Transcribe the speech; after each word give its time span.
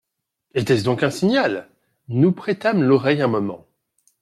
Était-ce 0.55 0.83
donc 0.83 1.03
un 1.03 1.11
signal? 1.11 1.69
Nous 2.07 2.31
prêtâmes 2.31 2.81
l'oreille 2.81 3.21
un 3.21 3.27
moment. 3.27 3.67